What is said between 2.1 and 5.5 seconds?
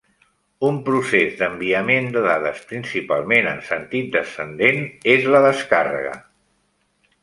de dades principalment en sentit descendent és la